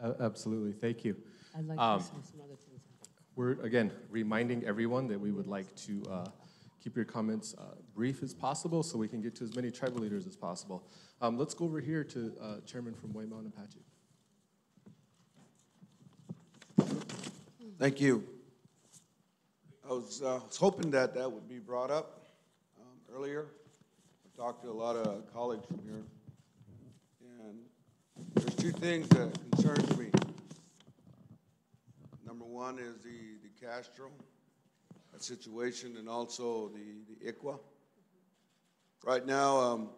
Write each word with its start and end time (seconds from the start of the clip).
A- 0.00 0.16
Absolutely, 0.20 0.72
thank 0.72 1.04
you. 1.04 1.16
I'd 1.56 1.66
like 1.66 1.78
Um, 1.78 1.98
to 2.00 2.04
say 2.06 2.12
some 2.30 2.40
other 2.40 2.54
things. 2.68 2.80
We're, 3.36 3.60
again, 3.62 3.92
reminding 4.10 4.64
everyone 4.64 5.06
that 5.08 5.20
we 5.20 5.30
would 5.32 5.46
like 5.46 5.74
to 5.86 6.02
uh, 6.10 6.24
keep 6.82 6.96
your 6.96 7.04
comments 7.04 7.54
uh, 7.58 7.74
brief 7.94 8.22
as 8.22 8.34
possible 8.34 8.82
so 8.82 8.98
we 8.98 9.08
can 9.08 9.20
get 9.20 9.34
to 9.36 9.44
as 9.44 9.54
many 9.54 9.70
tribal 9.70 10.00
leaders 10.00 10.26
as 10.26 10.36
possible. 10.36 10.86
Um, 11.20 11.36
Let's 11.38 11.54
go 11.54 11.64
over 11.64 11.80
here 11.80 12.04
to 12.04 12.32
uh, 12.40 12.60
Chairman 12.66 12.94
from 12.94 13.12
White 13.12 13.28
Mountain 13.28 13.52
Apache. 13.56 13.80
Thank 17.78 18.00
you. 18.00 18.24
I 19.88 19.92
was, 19.92 20.20
uh, 20.22 20.40
was 20.46 20.56
hoping 20.56 20.90
that 20.90 21.14
that 21.14 21.30
would 21.30 21.48
be 21.48 21.58
brought 21.58 21.90
up 21.90 22.26
um, 22.80 22.86
earlier. 23.16 23.46
I 24.26 24.36
talked 24.40 24.62
to 24.64 24.70
a 24.70 24.72
lot 24.72 24.96
of 24.96 25.32
colleagues 25.32 25.64
from 25.66 25.80
here, 25.84 25.94
and 25.94 26.06
there's 28.34 28.54
two 28.54 28.72
things 28.72 29.08
that 29.10 29.32
concerns 29.50 29.98
me. 29.98 30.10
Number 32.26 32.44
one 32.44 32.78
is 32.78 32.96
the, 33.02 33.38
the 33.42 33.66
Castro 33.66 34.10
situation 35.18 35.96
and 35.98 36.08
also 36.08 36.70
the, 36.74 37.02
the 37.08 37.32
ICWA. 37.32 37.58
Right 39.04 39.26
now, 39.26 39.58
um, 39.58 39.88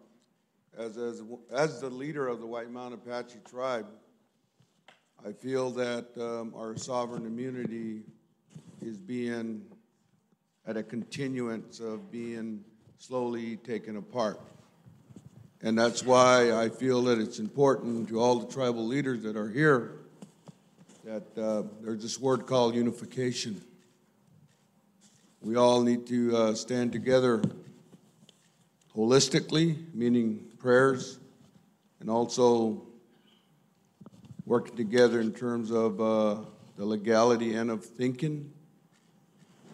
as, 0.77 0.97
as, 0.97 1.23
as 1.51 1.81
the 1.81 1.89
leader 1.89 2.27
of 2.27 2.39
the 2.39 2.45
White 2.45 2.71
Mountain 2.71 2.99
Apache 3.05 3.39
tribe, 3.49 3.87
I 5.25 5.31
feel 5.31 5.69
that 5.71 6.07
um, 6.17 6.53
our 6.55 6.75
sovereign 6.75 7.25
immunity 7.25 8.01
is 8.81 8.97
being 8.97 9.61
at 10.65 10.77
a 10.77 10.83
continuance 10.83 11.79
of 11.79 12.11
being 12.11 12.63
slowly 12.97 13.57
taken 13.57 13.97
apart. 13.97 14.39
And 15.63 15.77
that's 15.77 16.03
why 16.03 16.53
I 16.53 16.69
feel 16.69 17.03
that 17.03 17.19
it's 17.19 17.37
important 17.37 18.09
to 18.09 18.19
all 18.19 18.39
the 18.39 18.51
tribal 18.51 18.85
leaders 18.85 19.21
that 19.23 19.37
are 19.37 19.49
here 19.49 19.91
that 21.03 21.37
uh, 21.37 21.63
there's 21.81 22.01
this 22.01 22.19
word 22.19 22.45
called 22.45 22.73
unification. 22.73 23.61
We 25.41 25.55
all 25.55 25.81
need 25.81 26.07
to 26.07 26.35
uh, 26.35 26.53
stand 26.53 26.91
together 26.91 27.41
holistically, 28.95 29.77
meaning 29.93 30.45
prayers, 30.59 31.19
and 31.99 32.09
also 32.09 32.83
working 34.45 34.75
together 34.75 35.19
in 35.19 35.31
terms 35.31 35.71
of 35.71 35.99
uh, 36.01 36.37
the 36.77 36.85
legality 36.85 37.55
and 37.55 37.69
of 37.69 37.85
thinking. 37.85 38.51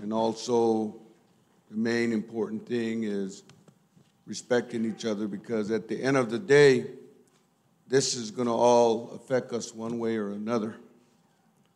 And 0.02 0.14
also, 0.14 0.96
the 1.70 1.78
main 1.78 2.14
important 2.14 2.66
thing 2.66 3.04
is 3.04 3.44
respecting 4.28 4.86
each 4.86 5.06
other 5.06 5.28
because 5.28 5.72
at 5.72 5.88
the 5.88 6.04
end 6.04 6.18
of 6.18 6.30
the 6.30 6.38
day, 6.38 6.86
this 7.88 8.16
is 8.16 8.30
going 8.30 8.48
to 8.48 8.54
all 8.54 9.12
affect 9.16 9.54
us 9.54 9.74
one 9.74 9.98
way 9.98 10.18
or 10.18 10.32
another. 10.32 10.76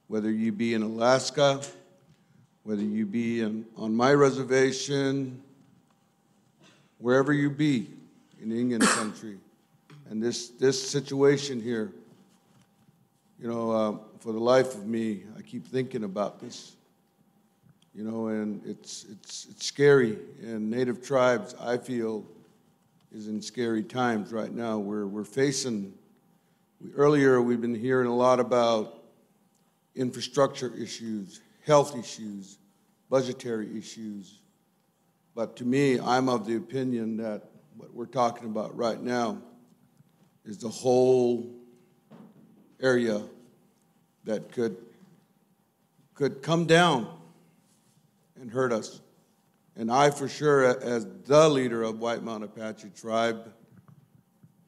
Whether 0.08 0.30
you 0.30 0.52
be 0.52 0.74
in 0.74 0.82
Alaska, 0.82 1.62
whether 2.64 2.84
you 2.84 3.06
be 3.06 3.40
in, 3.40 3.66
on 3.78 3.96
my 3.96 4.14
reservation, 4.14 5.42
wherever 6.98 7.32
you 7.32 7.50
be 7.50 7.90
in 8.42 8.52
Indian 8.52 8.82
country. 8.98 9.38
And 10.10 10.22
this, 10.22 10.50
this 10.50 10.90
situation 10.90 11.62
here, 11.62 11.94
you 13.40 13.48
know, 13.48 13.72
uh, 13.72 13.98
for 14.20 14.34
the 14.34 14.40
life 14.40 14.76
of 14.76 14.86
me, 14.86 15.24
I 15.38 15.42
keep 15.42 15.66
thinking 15.66 16.04
about 16.04 16.40
this. 16.42 16.76
You 17.96 18.04
know, 18.04 18.28
and 18.28 18.62
it's, 18.66 19.06
it's, 19.10 19.48
it's 19.50 19.66
scary. 19.66 20.18
And 20.42 20.70
Native 20.70 21.02
tribes, 21.02 21.56
I 21.60 21.78
feel, 21.78 22.26
is 23.12 23.28
in 23.28 23.42
scary 23.42 23.84
times 23.84 24.32
right 24.32 24.54
now. 24.54 24.78
We're, 24.80 25.06
we're 25.06 25.24
facing, 25.24 25.94
we, 26.80 26.92
earlier 26.94 27.42
we've 27.42 27.62
been 27.62 27.76
hearing 27.76 28.08
a 28.08 28.16
lot 28.16 28.40
about 28.40 29.04
infrastructure 29.96 30.74
issues, 30.76 31.42
health 31.66 31.98
issues, 31.98 32.58
budgetary 33.10 33.78
issues. 33.78 34.40
But 35.36 35.56
to 35.58 35.66
me, 35.66 36.00
I'm 36.00 36.30
of 36.30 36.46
the 36.46 36.56
opinion 36.56 37.18
that 37.18 37.44
what 37.76 37.94
we're 37.94 38.06
talking 38.06 38.46
about 38.46 38.76
right 38.76 39.02
now 39.02 39.42
is 40.46 40.58
the 40.58 40.70
whole 40.70 41.54
area 42.80 43.22
that 44.24 44.52
could, 44.52 44.78
could 46.14 46.42
come 46.42 46.66
down 46.66 47.08
and 48.40 48.50
hurt 48.50 48.72
us. 48.72 49.02
And 49.76 49.92
I, 49.92 50.10
for 50.10 50.28
sure, 50.28 50.64
as 50.82 51.08
the 51.26 51.50
leader 51.50 51.84
of 51.84 52.00
White 52.00 52.24
Mountain 52.24 52.50
Apache 52.50 52.92
tribe, 52.96 53.54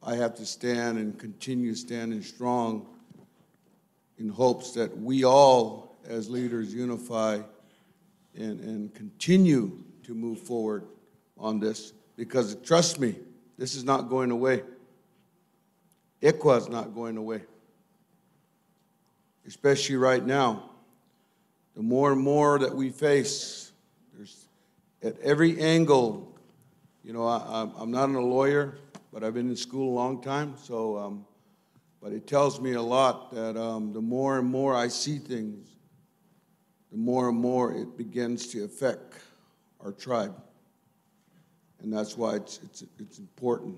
I 0.01 0.15
have 0.15 0.35
to 0.35 0.45
stand 0.45 0.97
and 0.97 1.17
continue 1.17 1.75
standing 1.75 2.21
strong 2.21 2.87
in 4.17 4.29
hopes 4.29 4.71
that 4.73 4.97
we 4.97 5.23
all, 5.23 5.97
as 6.07 6.29
leaders, 6.29 6.73
unify 6.73 7.39
and, 8.35 8.59
and 8.59 8.93
continue 8.93 9.83
to 10.03 10.13
move 10.13 10.39
forward 10.39 10.85
on 11.37 11.59
this. 11.59 11.93
Because 12.15 12.55
trust 12.55 12.99
me, 12.99 13.15
this 13.57 13.75
is 13.75 13.83
not 13.83 14.09
going 14.09 14.31
away. 14.31 14.63
ICWA 16.21 16.57
is 16.57 16.69
not 16.69 16.95
going 16.95 17.17
away, 17.17 17.41
especially 19.45 19.97
right 19.97 20.25
now. 20.25 20.69
The 21.75 21.83
more 21.83 22.11
and 22.13 22.21
more 22.21 22.59
that 22.59 22.73
we 22.73 22.89
face, 22.89 23.71
there's 24.15 24.42
at 25.03 25.19
every 25.19 25.59
angle. 25.59 26.37
You 27.03 27.13
know, 27.13 27.27
I, 27.27 27.69
I'm 27.77 27.91
not 27.91 28.09
a 28.09 28.19
lawyer, 28.19 28.75
but 29.11 29.23
I've 29.23 29.33
been 29.33 29.49
in 29.49 29.55
school 29.55 29.93
a 29.93 29.95
long 29.95 30.21
time, 30.21 30.55
so. 30.57 30.97
Um, 30.97 31.25
but 32.03 32.11
it 32.11 32.27
tells 32.27 32.59
me 32.59 32.73
a 32.73 32.81
lot 32.81 33.33
that 33.33 33.55
um, 33.55 33.93
the 33.93 34.01
more 34.01 34.37
and 34.37 34.45
more 34.45 34.75
I 34.75 34.89
see 34.89 35.17
things, 35.17 35.69
the 36.91 36.97
more 36.97 37.29
and 37.29 37.37
more 37.37 37.73
it 37.73 37.97
begins 37.97 38.47
to 38.47 38.65
affect 38.65 39.19
our 39.79 39.93
tribe. 39.93 40.35
And 41.81 41.93
that's 41.93 42.17
why 42.17 42.35
it's, 42.35 42.59
it's, 42.61 42.83
it's 42.99 43.19
important 43.19 43.77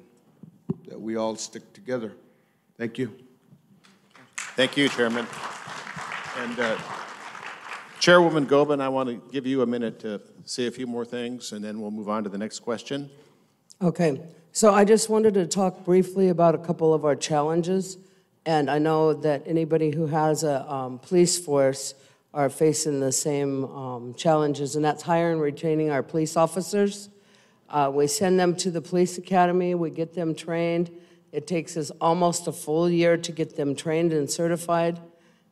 that 0.88 1.00
we 1.00 1.18
all 1.18 1.36
stick 1.36 1.72
together. 1.72 2.14
Thank 2.80 2.98
you. 2.98 3.14
Thank 4.56 4.76
you, 4.76 4.90
Chairman. 4.90 5.28
And 6.40 6.60
uh, 6.60 6.78
Chairwoman 8.06 8.46
Gobin, 8.46 8.82
I 8.82 8.90
want 8.90 9.10
to 9.10 9.16
give 9.32 9.48
you 9.48 9.64
a 9.64 9.66
minute 9.66 10.00
to 10.02 10.22
say 10.44 10.68
a 10.68 10.72
few 10.72 10.86
more 10.86 11.06
things, 11.06 11.54
and 11.54 11.66
then 11.66 11.82
we'll 11.82 11.90
move 11.90 12.08
on 12.08 12.24
to 12.24 12.30
the 12.30 12.38
next 12.38 12.60
question. 12.60 13.10
Okay, 13.82 14.22
so 14.52 14.72
I 14.72 14.86
just 14.86 15.10
wanted 15.10 15.34
to 15.34 15.48
talk 15.48 15.84
briefly 15.84 16.30
about 16.30 16.54
a 16.54 16.60
couple 16.60 16.94
of 16.94 17.04
our 17.04 17.16
challenges. 17.16 17.98
And 18.46 18.70
I 18.70 18.78
know 18.78 19.16
that 19.16 19.42
anybody 19.48 19.90
who 19.90 20.06
has 20.06 20.44
a 20.44 20.72
um, 20.72 21.00
police 21.00 21.40
force 21.40 21.96
are 22.32 22.48
facing 22.48 23.00
the 23.00 23.12
same 23.12 23.66
um, 23.76 24.14
challenges, 24.14 24.76
and 24.76 24.86
that's 24.86 25.02
hiring 25.02 25.34
and 25.38 25.42
retaining 25.42 25.90
our 25.90 26.04
police 26.04 26.38
officers. 26.38 27.10
Uh, 27.72 27.90
we 27.92 28.06
send 28.06 28.40
them 28.40 28.56
to 28.58 28.70
the 28.70 28.82
police 28.82 29.18
academy, 29.18 29.74
we 29.74 29.90
get 29.90 30.14
them 30.14 30.36
trained. 30.36 30.92
It 31.32 31.48
takes 31.48 31.76
us 31.76 31.90
almost 32.00 32.46
a 32.48 32.52
full 32.52 32.88
year 32.88 33.18
to 33.18 33.32
get 33.32 33.56
them 33.56 33.76
trained 33.76 34.14
and 34.14 34.30
certified. 34.30 35.00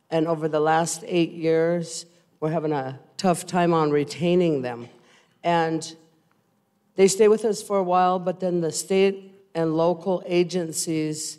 And 0.08 0.28
over 0.28 0.46
the 0.46 0.60
last 0.60 1.02
eight 1.08 1.32
years, 1.32 2.06
we're 2.44 2.50
having 2.50 2.72
a 2.72 3.00
tough 3.16 3.46
time 3.46 3.72
on 3.72 3.90
retaining 3.90 4.60
them. 4.60 4.86
And 5.42 5.96
they 6.94 7.08
stay 7.08 7.26
with 7.26 7.42
us 7.46 7.62
for 7.62 7.78
a 7.78 7.82
while, 7.82 8.18
but 8.18 8.38
then 8.38 8.60
the 8.60 8.70
state 8.70 9.32
and 9.54 9.74
local 9.78 10.22
agencies, 10.26 11.38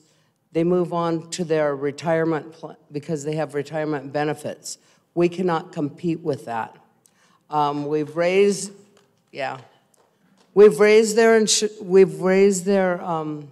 they 0.51 0.63
move 0.63 0.93
on 0.93 1.29
to 1.29 1.43
their 1.43 1.75
retirement 1.75 2.53
pl- 2.53 2.75
because 2.91 3.23
they 3.23 3.35
have 3.35 3.53
retirement 3.53 4.13
benefits. 4.13 4.79
We 5.13 5.29
cannot 5.29 5.71
compete 5.71 6.21
with 6.21 6.45
that. 6.45 6.75
Um, 7.51 7.85
we've 7.85 8.17
raised, 8.17 8.72
yeah, 9.31 9.59
we've 10.55 10.79
raised 10.79 11.16
their 11.16 11.45
we've 11.83 12.19
raised 12.19 12.66
their 12.66 12.99
um, 13.03 13.51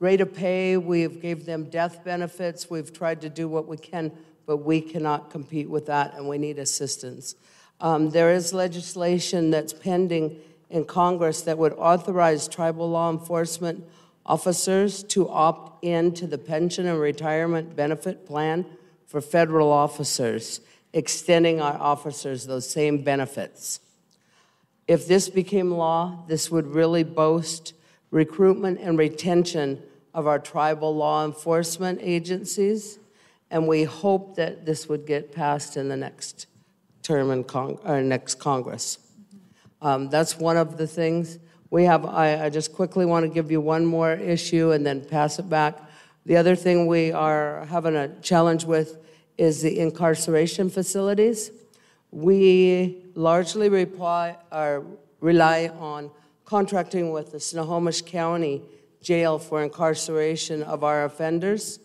rate 0.00 0.20
of 0.20 0.34
pay. 0.34 0.76
We've 0.76 1.22
gave 1.22 1.46
them 1.46 1.70
death 1.70 2.02
benefits. 2.02 2.68
We've 2.68 2.92
tried 2.92 3.20
to 3.20 3.28
do 3.28 3.46
what 3.46 3.68
we 3.68 3.76
can, 3.76 4.10
but 4.46 4.58
we 4.58 4.80
cannot 4.80 5.30
compete 5.30 5.68
with 5.68 5.86
that, 5.86 6.14
and 6.14 6.28
we 6.28 6.38
need 6.38 6.58
assistance. 6.58 7.34
Um, 7.80 8.10
there 8.10 8.32
is 8.32 8.52
legislation 8.52 9.50
that's 9.50 9.72
pending 9.72 10.36
in 10.68 10.84
Congress 10.84 11.42
that 11.42 11.58
would 11.58 11.72
authorize 11.72 12.48
tribal 12.48 12.90
law 12.90 13.10
enforcement 13.10 13.84
officers 14.26 15.02
to 15.02 15.28
opt 15.28 15.84
in 15.84 16.12
to 16.12 16.26
the 16.26 16.38
pension 16.38 16.86
and 16.86 17.00
retirement 17.00 17.74
benefit 17.74 18.26
plan 18.26 18.64
for 19.06 19.20
federal 19.20 19.72
officers, 19.72 20.60
extending 20.92 21.60
our 21.60 21.76
officers 21.80 22.46
those 22.46 22.68
same 22.68 23.02
benefits. 23.02 23.80
If 24.86 25.08
this 25.08 25.28
became 25.28 25.72
law, 25.72 26.24
this 26.28 26.50
would 26.50 26.66
really 26.66 27.02
boast 27.02 27.74
recruitment 28.10 28.78
and 28.80 28.98
retention 28.98 29.82
of 30.12 30.26
our 30.26 30.38
tribal 30.38 30.94
law 30.94 31.24
enforcement 31.24 32.00
agencies, 32.02 32.98
and 33.50 33.66
we 33.66 33.84
hope 33.84 34.36
that 34.36 34.64
this 34.64 34.88
would 34.88 35.06
get 35.06 35.32
passed 35.32 35.76
in 35.76 35.88
the 35.88 35.96
next 35.96 36.46
term 37.02 37.30
in 37.30 37.44
Cong- 37.44 37.78
or 37.84 38.00
next 38.02 38.36
Congress. 38.36 38.98
Um, 39.82 40.08
that's 40.08 40.38
one 40.38 40.56
of 40.56 40.76
the 40.76 40.86
things 40.86 41.38
we 41.70 41.84
have. 41.84 42.04
I, 42.04 42.44
I 42.44 42.50
just 42.50 42.72
quickly 42.72 43.06
want 43.06 43.24
to 43.24 43.28
give 43.28 43.50
you 43.50 43.60
one 43.60 43.86
more 43.86 44.12
issue 44.12 44.72
and 44.72 44.84
then 44.84 45.04
pass 45.04 45.38
it 45.38 45.48
back. 45.48 45.78
The 46.26 46.36
other 46.36 46.54
thing 46.54 46.86
we 46.86 47.12
are 47.12 47.64
having 47.66 47.96
a 47.96 48.08
challenge 48.20 48.64
with 48.64 48.98
is 49.38 49.62
the 49.62 49.78
incarceration 49.78 50.68
facilities. 50.68 51.50
We 52.10 53.06
largely 53.14 53.68
reply, 53.68 54.36
rely 55.20 55.68
on 55.78 56.10
contracting 56.44 57.10
with 57.10 57.32
the 57.32 57.40
Snohomish 57.40 58.02
County 58.02 58.62
Jail 59.00 59.38
for 59.38 59.62
incarceration 59.62 60.62
of 60.62 60.84
our 60.84 61.04
offenders, 61.04 61.78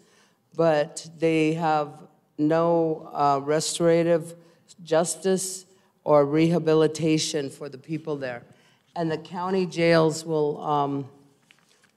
but 0.56 1.08
they 1.18 1.54
have 1.54 1.90
no 2.38 3.10
uh, 3.14 3.40
restorative 3.44 4.36
justice 4.84 5.66
or 6.04 6.26
rehabilitation 6.26 7.50
for 7.50 7.70
the 7.70 7.78
people 7.78 8.16
there. 8.16 8.44
And 8.96 9.12
the 9.12 9.18
county 9.18 9.66
jails 9.66 10.26
will, 10.26 10.62
um, 10.62 11.10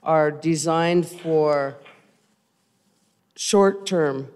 are 0.02 0.30
designed 0.30 1.06
for 1.06 1.78
short-term, 3.36 4.28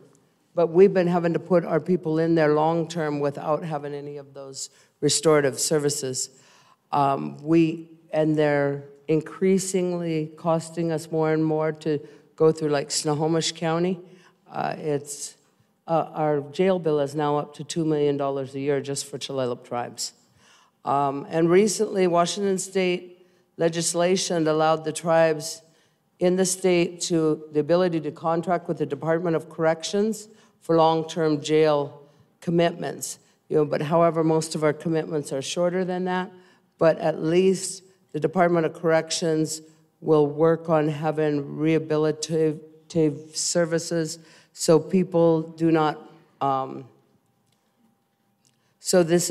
but 0.55 0.69
we've 0.69 0.95
been 0.95 1.09
having 1.09 1.33
to 1.33 1.39
put 1.39 1.65
our 1.65 1.81
people 1.81 2.19
in 2.19 2.35
there 2.35 2.55
long-term 2.55 3.21
without 3.21 3.65
having 3.65 3.95
any 3.95 4.17
of 4.17 4.35
those 4.35 4.71
restorative 5.01 5.59
services. 5.59 6.31
Um, 6.93 7.39
We, 7.43 7.89
and 8.13 8.37
they're 8.37 8.85
increasingly 9.09 10.31
costing 10.37 10.93
us 10.93 11.11
more 11.11 11.33
and 11.33 11.45
more 11.45 11.73
to 11.73 11.99
go 12.37 12.53
through 12.53 12.69
like 12.69 12.91
Snohomish 12.91 13.53
County. 13.53 13.99
Uh, 14.53 14.75
It's, 14.79 15.37
uh, 15.89 16.11
our 16.13 16.41
jail 16.53 16.79
bill 16.79 17.01
is 17.01 17.15
now 17.15 17.39
up 17.39 17.55
to 17.55 17.65
$2 17.65 17.87
million 17.87 18.21
a 18.21 18.59
year 18.59 18.81
just 18.81 19.07
for 19.07 19.19
Tulalip 19.19 19.65
tribes. 19.65 20.13
Um, 20.85 21.27
And 21.31 21.51
recently, 21.51 22.07
Washington 22.07 22.59
State 22.59 23.27
legislation 23.57 24.47
allowed 24.47 24.85
the 24.85 24.93
tribes 24.93 25.63
in 26.19 26.37
the 26.37 26.45
state 26.45 27.01
to, 27.01 27.45
the 27.53 27.61
ability 27.61 28.01
to 28.01 28.13
contract 28.13 28.69
with 28.69 28.79
the 28.79 28.87
Department 28.87 29.35
of 29.35 29.49
Corrections 29.49 30.29
for 30.61 30.77
long-term 30.77 31.41
jail 31.41 32.03
commitments. 32.41 33.19
You 33.49 33.57
know, 33.57 33.65
but 33.65 33.83
however, 33.83 34.23
most 34.23 34.55
of 34.55 34.63
our 34.63 34.73
commitments 34.73 35.33
are 35.33 35.43
shorter 35.43 35.85
than 35.85 36.05
that. 36.05 36.31
But 36.79 36.99
at 36.99 37.23
least 37.23 37.83
the 38.13 38.21
Department 38.21 38.67
of 38.67 38.75
Corrections 38.75 39.63
will 40.01 40.27
work 40.27 40.69
on 40.69 40.89
having 40.89 41.57
rehabilitative 41.57 43.37
services 43.37 44.19
so 44.53 44.79
people 44.79 45.43
do 45.43 45.71
not, 45.71 45.99
um, 46.41 46.85
so 48.81 49.03
this 49.03 49.31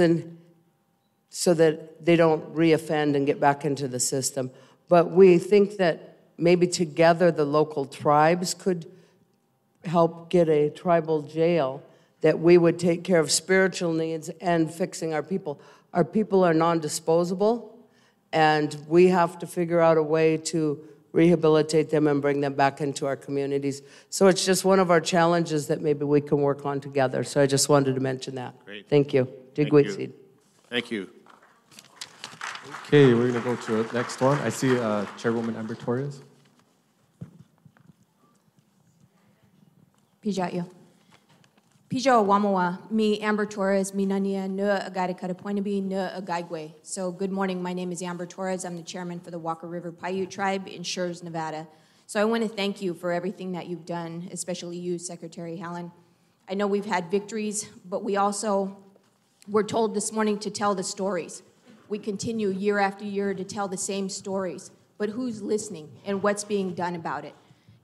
so 1.30 1.54
that 1.54 2.06
they 2.06 2.16
don't 2.16 2.54
reoffend 2.56 3.16
and 3.16 3.26
get 3.26 3.40
back 3.40 3.64
into 3.64 3.88
the 3.88 4.00
system. 4.00 4.52
But 4.90 5.12
we 5.12 5.38
think 5.38 5.78
that 5.78 6.18
maybe 6.38 6.68
together 6.68 7.32
the 7.32 7.46
local 7.46 7.86
tribes 7.86 8.54
could 8.54 8.92
help 9.86 10.30
get 10.30 10.50
a 10.50 10.70
tribal 10.70 11.22
jail 11.22 11.82
that 12.22 12.40
we 12.40 12.58
would 12.58 12.78
take 12.78 13.04
care 13.04 13.20
of 13.20 13.32
spiritual 13.32 13.94
needs 13.94 14.30
and 14.42 14.72
fixing 14.72 15.14
our 15.14 15.24
people. 15.24 15.60
Our 15.94 16.04
people 16.04 16.44
are 16.44 16.54
non-disposable, 16.54 17.78
and 18.32 18.78
we 18.88 19.08
have 19.08 19.40
to 19.40 19.48
figure 19.48 19.80
out 19.80 19.98
a 19.98 20.04
way 20.04 20.38
to 20.38 20.84
rehabilitate 21.14 21.90
them 21.90 22.08
and 22.08 22.22
bring 22.22 22.42
them 22.42 22.54
back 22.54 22.82
into 22.82 23.06
our 23.06 23.16
communities. 23.16 23.82
So 24.10 24.28
it's 24.28 24.46
just 24.46 24.64
one 24.64 24.80
of 24.80 24.92
our 24.92 25.02
challenges 25.02 25.68
that 25.68 25.82
maybe 25.82 26.06
we 26.06 26.22
can 26.22 26.40
work 26.42 26.66
on 26.66 26.80
together. 26.80 27.24
So 27.24 27.42
I 27.42 27.48
just 27.48 27.70
wanted 27.70 27.96
to 27.96 28.02
mention 28.02 28.36
that. 28.36 28.54
Great. 28.66 28.88
Thank 28.88 29.14
you. 29.14 29.28
Thank 29.56 29.72
you. 29.72 29.92
seed. 29.92 30.14
Thank 30.70 30.92
you. 30.92 31.10
Okay, 32.86 33.14
we're 33.14 33.32
going 33.32 33.34
to 33.34 33.40
go 33.42 33.56
to 33.56 33.84
the 33.84 33.94
next 33.94 34.22
one. 34.22 34.38
I 34.40 34.50
see 34.50 34.78
uh, 34.78 35.06
Chairwoman 35.18 35.56
Amber 35.56 35.76
Torres. 35.76 36.22
Pijayo. 40.24 40.70
Pijo 41.92 42.26
Wamoa, 42.26 42.80
me 42.90 43.20
Amber 43.20 43.46
Torres, 43.46 43.94
me 43.94 44.06
Nania 44.06 44.50
Nua 44.50 44.90
Agari 44.90 45.20
Karapoinabi 45.20 45.84
Nua 45.84 46.24
Agaigwe. 46.24 46.72
So 46.84 47.12
good 47.12 47.34
morning, 47.34 47.62
my 47.62 47.74
name 47.74 47.92
is 47.92 48.02
Amber 48.02 48.26
Torres. 48.26 48.64
I'm 48.64 48.78
the 48.78 48.82
chairman 48.82 49.20
for 49.20 49.30
the 49.30 49.38
Walker 49.38 49.68
River 49.68 49.92
Paiute 49.92 50.30
Tribe 50.30 50.70
in 50.70 50.84
Schurz, 50.84 51.22
Nevada. 51.22 51.68
So 52.08 52.22
I 52.22 52.24
want 52.24 52.44
to 52.44 52.48
thank 52.48 52.82
you 52.82 52.94
for 52.94 53.12
everything 53.12 53.52
that 53.52 53.68
you've 53.68 53.86
done, 53.86 54.30
especially 54.32 54.78
you, 54.78 54.98
Secretary 54.98 55.58
Haaland. 55.62 55.92
I 56.48 56.54
know 56.54 56.66
we've 56.66 56.86
had 56.86 57.12
victories, 57.12 57.68
but 57.84 58.06
we 58.06 58.16
also 58.16 58.78
were 59.50 59.66
told 59.66 59.94
this 59.94 60.14
morning 60.14 60.40
to 60.40 60.50
tell 60.50 60.74
the 60.74 60.84
stories. 60.84 61.44
We 61.90 62.00
continue 62.00 62.52
year 62.52 62.80
after 62.80 63.04
year 63.04 63.34
to 63.34 63.44
tell 63.44 63.68
the 63.68 63.76
same 63.76 64.08
stories, 64.08 64.72
but 64.98 65.10
who's 65.10 65.42
listening 65.42 65.90
and 66.06 66.24
what's 66.24 66.46
being 66.46 66.74
done 66.74 66.96
about 66.96 67.26
it? 67.26 67.36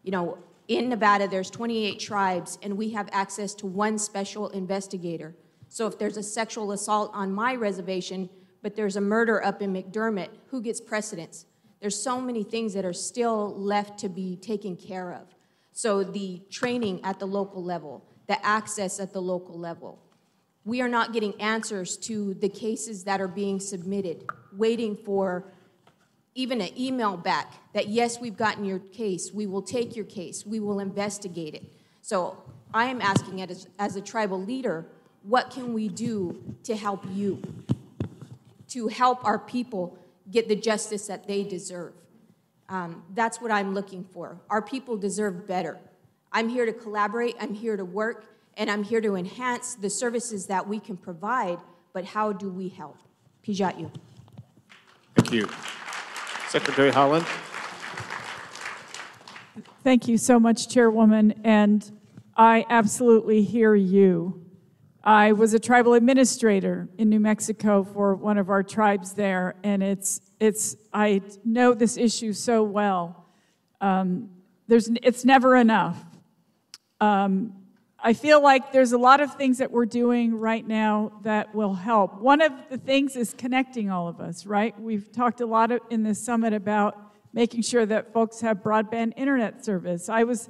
You 0.04 0.12
know, 0.12 0.38
in 0.68 0.90
Nevada, 0.90 1.28
there's 1.28 1.50
28 1.50 2.00
tribes, 2.00 2.58
and 2.62 2.78
we 2.78 2.90
have 2.90 3.08
access 3.12 3.54
to 3.56 3.66
one 3.66 3.98
special 3.98 4.50
investigator. 4.50 5.36
So 5.70 5.88
if 5.88 5.98
there's 5.98 6.18
a 6.18 6.24
sexual 6.24 6.72
assault 6.72 7.12
on 7.14 7.32
my 7.32 7.56
reservation, 7.56 8.30
but 8.62 8.76
there's 8.76 8.96
a 8.96 9.02
murder 9.02 9.44
up 9.44 9.62
in 9.62 9.74
McDermitt, 9.74 10.30
who 10.48 10.62
gets 10.62 10.82
precedence? 10.82 11.46
There's 11.80 12.02
so 12.02 12.20
many 12.20 12.44
things 12.44 12.74
that 12.74 12.86
are 12.86 12.94
still 12.94 13.56
left 13.58 14.00
to 14.00 14.10
be 14.10 14.36
taken 14.36 14.76
care 14.76 15.14
of. 15.14 15.28
So 15.72 16.04
the 16.04 16.42
training 16.50 17.02
at 17.04 17.20
the 17.20 17.28
local 17.28 17.64
level, 17.64 18.04
the 18.28 18.44
access 18.46 19.00
at 19.00 19.14
the 19.14 19.22
local 19.22 19.58
level. 19.58 20.00
We 20.66 20.82
are 20.82 20.90
not 20.90 21.14
getting 21.14 21.40
answers 21.40 21.96
to 21.98 22.34
the 22.34 22.50
cases 22.50 23.06
that 23.06 23.22
are 23.22 23.28
being 23.28 23.60
submitted, 23.60 24.26
waiting 24.52 24.98
for 24.98 25.54
even 26.38 26.62
an 26.62 26.70
email 26.80 27.18
back 27.18 27.74
that, 27.74 27.90
yes, 27.90 28.22
we've 28.22 28.38
gotten 28.38 28.64
your 28.64 28.78
case, 28.78 29.34
we 29.34 29.48
will 29.48 29.64
take 29.64 29.96
your 29.96 30.06
case, 30.06 30.46
we 30.46 30.60
will 30.60 30.80
investigate 30.80 31.56
it. 31.56 31.64
So 32.02 32.38
I 32.76 32.86
am 32.86 33.02
asking 33.02 33.42
as, 33.42 33.68
as 33.80 33.96
a 33.96 34.02
tribal 34.02 34.40
leader, 34.40 34.86
what 35.24 35.50
can 35.50 35.74
we 35.74 35.90
do 35.90 36.56
to 36.64 36.76
help 36.76 37.04
you? 37.12 37.42
To 38.70 38.88
help 38.88 39.26
our 39.26 39.40
people 39.40 39.98
get 40.30 40.48
the 40.48 40.56
justice 40.56 41.08
that 41.08 41.28
they 41.28 41.44
deserve. 41.44 41.94
Um, 42.70 43.04
that's 43.16 43.42
what 43.42 43.50
I'm 43.50 43.74
looking 43.74 44.04
for. 44.04 44.40
Our 44.52 44.62
people 44.62 44.96
deserve 44.96 45.48
better. 45.48 45.80
I'm 46.32 46.50
here 46.50 46.68
to 46.68 46.74
collaborate, 46.74 47.36
I'm 47.40 47.56
here 47.56 47.76
to 47.76 47.86
work, 47.86 48.26
and 48.58 48.70
I'm 48.70 48.84
here 48.84 49.02
to 49.02 49.16
enhance 49.16 49.74
the 49.74 49.90
services 49.90 50.46
that 50.48 50.68
we 50.68 50.80
can 50.80 50.98
provide, 50.98 51.58
but 51.94 52.06
how 52.06 52.32
do 52.32 52.50
we 52.50 52.70
help? 52.70 52.98
Pijat 53.44 53.80
you. 53.80 53.92
Thank 55.16 55.32
you. 55.32 55.48
Secretary 56.48 56.92
Haaland? 56.92 57.26
Thank 59.84 60.08
you 60.08 60.18
so 60.18 60.40
much, 60.40 60.70
Chairwoman, 60.70 61.42
and 61.44 61.92
I 62.36 62.66
absolutely 62.70 63.44
hear 63.44 63.76
you. 63.76 64.46
I 65.04 65.32
was 65.32 65.54
a 65.54 65.60
tribal 65.60 65.94
administrator 65.94 66.90
in 66.98 67.10
New 67.10 67.20
Mexico 67.20 67.84
for 67.84 68.16
one 68.16 68.38
of 68.38 68.50
our 68.50 68.64
tribes 68.64 69.14
there, 69.14 69.56
and 69.64 69.82
it's, 69.82 70.22
it's, 70.40 70.76
I 70.94 71.22
know 71.46 71.74
this 71.74 71.98
issue 71.98 72.34
so 72.34 72.64
well. 72.64 73.26
Um, 73.80 74.30
there's, 74.68 74.90
it's 75.04 75.24
never 75.24 75.56
enough. 75.56 75.98
Um, 77.00 77.54
I 78.00 78.14
feel 78.14 78.42
like 78.42 78.72
there's 78.72 78.92
a 78.92 78.98
lot 78.98 79.22
of 79.22 79.34
things 79.36 79.58
that 79.58 79.72
we're 79.72 79.88
doing 79.88 80.38
right 80.38 80.66
now 80.66 81.14
that 81.24 81.54
will 81.56 81.74
help. 81.74 82.22
One 82.22 82.42
of 82.42 82.52
the 82.70 82.78
things 82.78 83.16
is 83.16 83.34
connecting 83.34 83.90
all 83.90 84.08
of 84.08 84.22
us, 84.22 84.46
right? 84.46 84.80
We've 84.80 85.12
talked 85.12 85.42
a 85.42 85.48
lot 85.48 85.72
of, 85.72 85.82
in 85.90 86.04
this 86.04 86.24
summit 86.24 86.54
about 86.54 86.96
making 87.34 87.64
sure 87.64 87.86
that 87.88 88.14
folks 88.14 88.42
have 88.42 88.58
broadband 88.58 89.14
internet 89.18 89.66
service. 89.66 90.10
I 90.10 90.26
was, 90.26 90.48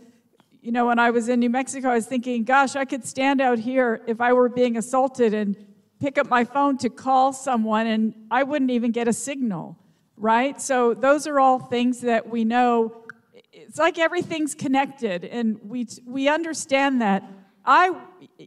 you 0.61 0.73
know, 0.73 0.87
when 0.87 0.99
I 0.99 1.09
was 1.11 1.29
in 1.29 1.39
New 1.39 1.49
Mexico, 1.49 1.89
I 1.89 1.95
was 1.95 2.05
thinking, 2.05 2.43
gosh, 2.43 2.75
I 2.75 2.83
could 2.83 3.05
stand 3.05 3.39
out 3.39 3.59
here 3.59 4.01
if 4.07 4.19
I 4.19 4.33
were 4.33 4.49
being 4.49 4.75
assaulted 4.75 5.33
and 5.33 5.55
pick 6.01 6.17
up 6.17 6.29
my 6.29 6.43
phone 6.43 6.77
to 6.79 6.89
call 6.89 7.31
someone, 7.31 7.87
and 7.87 8.13
I 8.29 8.43
wouldn't 8.43 8.71
even 8.71 8.91
get 8.91 9.07
a 9.07 9.13
signal, 9.13 9.77
right? 10.17 10.61
So 10.61 10.93
those 10.93 11.27
are 11.27 11.39
all 11.39 11.59
things 11.59 12.01
that 12.01 12.29
we 12.29 12.43
know. 12.43 13.03
It's 13.51 13.79
like 13.79 13.97
everything's 13.97 14.53
connected, 14.53 15.23
and 15.23 15.59
we 15.63 15.87
we 16.05 16.27
understand 16.27 17.01
that. 17.01 17.23
I, 17.69 17.91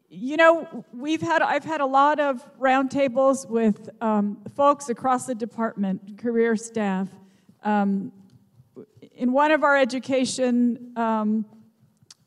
you 0.08 0.38
know, 0.38 0.82
we've 0.94 1.20
had 1.20 1.42
I've 1.42 1.64
had 1.64 1.82
a 1.82 1.86
lot 1.86 2.20
of 2.20 2.42
roundtables 2.58 3.46
with 3.46 3.90
um, 4.00 4.38
folks 4.56 4.88
across 4.88 5.26
the 5.26 5.34
department, 5.34 6.16
career 6.16 6.56
staff. 6.56 7.06
Um, 7.62 8.12
in 9.14 9.32
one 9.32 9.50
of 9.50 9.62
our 9.62 9.76
education 9.76 10.94
um, 10.96 11.44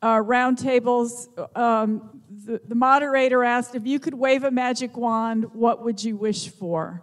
uh, 0.02 0.18
roundtables, 0.18 1.26
um, 1.58 2.22
the, 2.30 2.60
the 2.68 2.76
moderator 2.76 3.42
asked 3.42 3.74
if 3.74 3.84
you 3.84 3.98
could 3.98 4.14
wave 4.14 4.44
a 4.44 4.52
magic 4.52 4.96
wand, 4.96 5.52
what 5.52 5.82
would 5.82 6.04
you 6.04 6.16
wish 6.16 6.48
for? 6.48 7.02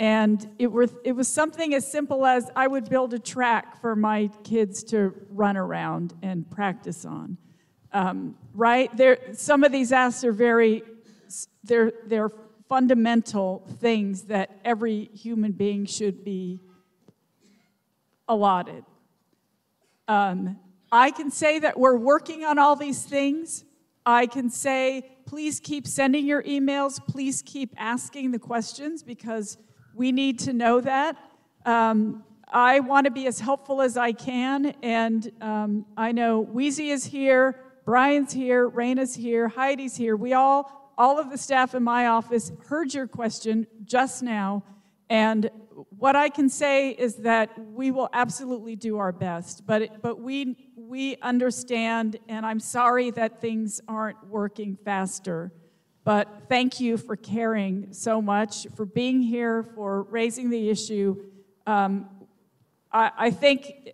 And 0.00 0.44
it, 0.58 0.66
were, 0.66 0.88
it 1.04 1.12
was 1.12 1.28
something 1.28 1.72
as 1.72 1.88
simple 1.88 2.26
as 2.26 2.50
I 2.56 2.66
would 2.66 2.90
build 2.90 3.14
a 3.14 3.20
track 3.20 3.80
for 3.80 3.94
my 3.94 4.28
kids 4.42 4.82
to 4.84 5.14
run 5.30 5.56
around 5.56 6.14
and 6.20 6.50
practice 6.50 7.04
on. 7.04 7.38
Um, 7.94 8.34
right? 8.54 8.94
There, 8.96 9.18
some 9.32 9.64
of 9.64 9.72
these 9.72 9.92
asks 9.92 10.24
are 10.24 10.32
very, 10.32 10.82
they're, 11.62 11.92
they're 12.06 12.30
fundamental 12.68 13.64
things 13.78 14.24
that 14.24 14.50
every 14.64 15.10
human 15.14 15.52
being 15.52 15.86
should 15.86 16.24
be 16.24 16.60
allotted. 18.26 18.84
Um, 20.08 20.58
I 20.90 21.12
can 21.12 21.30
say 21.30 21.60
that 21.60 21.78
we're 21.78 21.96
working 21.96 22.44
on 22.44 22.58
all 22.58 22.76
these 22.76 23.04
things. 23.04 23.64
I 24.04 24.26
can 24.26 24.50
say, 24.50 25.16
please 25.24 25.60
keep 25.60 25.86
sending 25.86 26.26
your 26.26 26.42
emails. 26.42 27.00
Please 27.06 27.42
keep 27.42 27.74
asking 27.76 28.32
the 28.32 28.38
questions 28.38 29.02
because 29.02 29.56
we 29.94 30.12
need 30.12 30.38
to 30.40 30.52
know 30.52 30.80
that. 30.80 31.16
Um, 31.64 32.24
I 32.52 32.80
want 32.80 33.06
to 33.06 33.10
be 33.10 33.26
as 33.26 33.40
helpful 33.40 33.80
as 33.80 33.96
I 33.96 34.12
can, 34.12 34.74
and 34.82 35.32
um, 35.40 35.86
I 35.96 36.12
know 36.12 36.40
Wheezy 36.40 36.90
is 36.90 37.04
here, 37.04 37.63
Brian's 37.84 38.32
here, 38.32 38.68
Raina's 38.68 39.14
here, 39.14 39.48
Heidi's 39.48 39.94
here. 39.94 40.16
We 40.16 40.32
all, 40.32 40.94
all 40.96 41.18
of 41.20 41.30
the 41.30 41.36
staff 41.36 41.74
in 41.74 41.82
my 41.82 42.06
office, 42.06 42.50
heard 42.68 42.94
your 42.94 43.06
question 43.06 43.66
just 43.84 44.22
now, 44.22 44.64
and 45.10 45.50
what 45.98 46.16
I 46.16 46.30
can 46.30 46.48
say 46.48 46.90
is 46.90 47.16
that 47.16 47.50
we 47.58 47.90
will 47.90 48.08
absolutely 48.14 48.74
do 48.74 48.96
our 48.98 49.12
best, 49.12 49.66
but, 49.66 49.82
it, 49.82 49.90
but 50.00 50.18
we, 50.18 50.56
we 50.76 51.16
understand, 51.16 52.16
and 52.26 52.46
I'm 52.46 52.60
sorry 52.60 53.10
that 53.10 53.42
things 53.42 53.82
aren't 53.86 54.26
working 54.28 54.78
faster. 54.82 55.52
But 56.04 56.44
thank 56.48 56.80
you 56.80 56.96
for 56.96 57.16
caring 57.16 57.92
so 57.92 58.22
much, 58.22 58.66
for 58.76 58.86
being 58.86 59.20
here, 59.20 59.62
for 59.74 60.04
raising 60.04 60.48
the 60.48 60.70
issue. 60.70 61.16
Um, 61.66 62.08
I, 62.92 63.10
I 63.16 63.30
think 63.30 63.93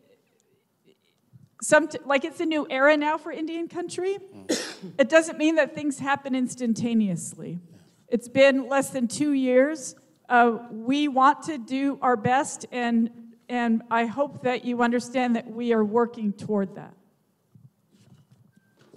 some, 1.62 1.88
like 2.04 2.24
it's 2.24 2.40
a 2.40 2.46
new 2.46 2.66
era 2.70 2.96
now 2.96 3.18
for 3.18 3.32
Indian 3.32 3.68
country. 3.68 4.18
it 4.98 5.08
doesn't 5.08 5.38
mean 5.38 5.56
that 5.56 5.74
things 5.74 5.98
happen 5.98 6.34
instantaneously. 6.34 7.58
It's 8.08 8.28
been 8.28 8.68
less 8.68 8.90
than 8.90 9.08
two 9.08 9.32
years. 9.32 9.94
Uh, 10.28 10.58
we 10.70 11.08
want 11.08 11.42
to 11.44 11.58
do 11.58 11.98
our 12.02 12.16
best, 12.16 12.66
and, 12.72 13.10
and 13.48 13.82
I 13.90 14.06
hope 14.06 14.42
that 14.44 14.64
you 14.64 14.82
understand 14.82 15.36
that 15.36 15.50
we 15.50 15.72
are 15.72 15.84
working 15.84 16.32
toward 16.32 16.74
that. 16.76 16.94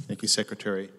Thank 0.01 0.21
you, 0.21 0.27
Secretary. 0.27 0.89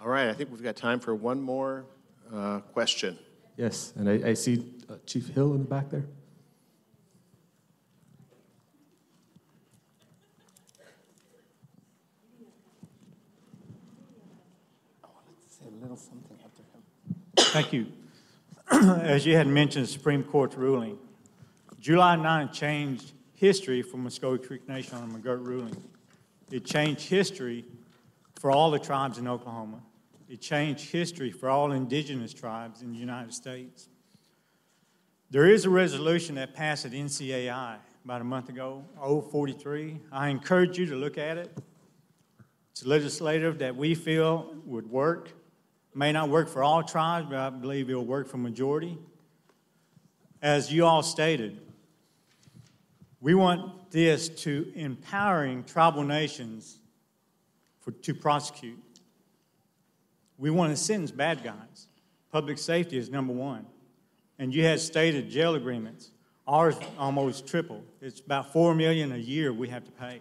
All 0.00 0.08
right, 0.08 0.28
I 0.28 0.32
think 0.34 0.50
we've 0.50 0.62
got 0.62 0.76
time 0.76 1.00
for 1.00 1.14
one 1.14 1.40
more 1.40 1.86
uh, 2.32 2.60
question. 2.60 3.18
Yes, 3.56 3.92
and 3.96 4.08
I, 4.08 4.30
I 4.30 4.34
see 4.34 4.64
uh, 4.88 4.94
Chief 5.06 5.28
Hill 5.28 5.54
in 5.54 5.60
the 5.60 5.68
back 5.68 5.90
there. 5.90 6.04
Say 15.48 15.66
a 15.66 15.82
little 15.82 15.96
something 15.96 16.38
after 16.44 16.62
him. 16.62 16.82
Thank 17.52 17.74
you. 17.74 17.86
As 18.70 19.26
you 19.26 19.36
had 19.36 19.46
mentioned, 19.46 19.84
the 19.84 19.88
Supreme 19.90 20.24
Court's 20.24 20.56
ruling, 20.56 20.96
July 21.78 22.16
9 22.16 22.50
changed 22.50 23.12
history 23.34 23.82
for 23.82 23.98
Muscogee 23.98 24.42
Creek 24.42 24.66
Nation 24.66 24.96
on 24.96 25.12
the 25.12 25.18
McGirt 25.18 25.44
ruling. 25.46 25.76
It 26.50 26.64
changed 26.64 27.10
history 27.10 27.66
for 28.36 28.50
all 28.50 28.70
the 28.70 28.78
tribes 28.78 29.18
in 29.18 29.28
Oklahoma. 29.28 29.82
It 30.30 30.40
changed 30.40 30.90
history 30.92 31.30
for 31.30 31.50
all 31.50 31.72
indigenous 31.72 32.32
tribes 32.32 32.80
in 32.80 32.90
the 32.90 32.98
United 32.98 33.34
States. 33.34 33.90
There 35.30 35.44
is 35.44 35.66
a 35.66 35.70
resolution 35.70 36.36
that 36.36 36.54
passed 36.54 36.86
at 36.86 36.92
NCAI 36.92 37.76
about 38.02 38.22
a 38.22 38.24
month 38.24 38.48
ago, 38.48 38.82
043. 38.96 40.00
I 40.10 40.30
encourage 40.30 40.78
you 40.78 40.86
to 40.86 40.96
look 40.96 41.18
at 41.18 41.36
it. 41.36 41.54
It's 42.70 42.86
legislative 42.86 43.58
that 43.58 43.76
we 43.76 43.94
feel 43.94 44.54
would 44.64 44.90
work. 44.90 45.32
May 45.94 46.12
not 46.12 46.28
work 46.28 46.48
for 46.48 46.62
all 46.62 46.82
tribes, 46.82 47.28
but 47.28 47.38
I 47.38 47.50
believe 47.50 47.90
it'll 47.90 48.04
work 48.04 48.28
for 48.28 48.38
majority. 48.38 48.98
As 50.40 50.72
you 50.72 50.86
all 50.86 51.02
stated, 51.02 51.60
we 53.20 53.34
want 53.34 53.90
this 53.90 54.28
to 54.28 54.72
empowering 54.74 55.64
tribal 55.64 56.02
nations 56.02 56.80
for, 57.80 57.92
to 57.92 58.14
prosecute. 58.14 58.78
We 60.38 60.50
want 60.50 60.74
to 60.74 60.76
sentence 60.76 61.10
bad 61.10 61.44
guys. 61.44 61.86
Public 62.32 62.58
safety 62.58 62.96
is 62.96 63.10
number 63.10 63.32
one. 63.32 63.66
And 64.38 64.54
you 64.54 64.64
had 64.64 64.80
stated 64.80 65.30
jail 65.30 65.54
agreements. 65.54 66.10
Ours 66.48 66.74
almost 66.98 67.46
triple. 67.46 67.84
It's 68.00 68.18
about 68.20 68.52
four 68.52 68.74
million 68.74 69.12
a 69.12 69.18
year 69.18 69.52
we 69.52 69.68
have 69.68 69.84
to 69.84 69.92
pay. 69.92 70.20